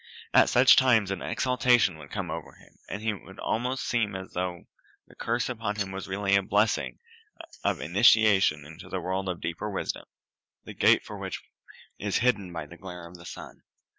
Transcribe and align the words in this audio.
At 0.33 0.49
such 0.49 0.77
times 0.77 1.11
an 1.11 1.21
exaltation 1.21 1.99
would 1.99 2.09
come 2.09 2.31
over 2.31 2.53
him, 2.53 2.75
and 2.89 3.03
it 3.03 3.23
would 3.23 3.37
almost 3.37 3.83
seem 3.85 4.15
as 4.15 4.31
though 4.33 4.65
the 5.05 5.13
curse 5.13 5.47
upon 5.47 5.75
him 5.75 5.91
was 5.91 6.07
really 6.07 6.35
a 6.35 6.41
blessing 6.41 6.97
of 7.63 7.79
initiation 7.79 8.65
into 8.65 8.89
the 8.89 8.99
world 8.99 9.29
of 9.29 9.37
a 9.37 9.41
deeper 9.41 9.69
wisdom, 9.69 10.05
the 10.63 10.73
gate 10.73 11.07
of 11.07 11.19
which 11.19 11.43
is 11.99 12.17
hidden 12.17 12.51
by 12.51 12.65
the 12.65 12.77
glare 12.77 13.05
of 13.07 13.13
the 13.15 13.25
sun. 13.27 13.61